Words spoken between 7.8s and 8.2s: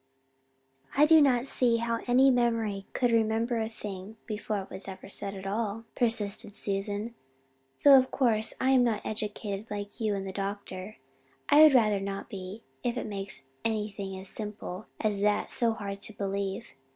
"though of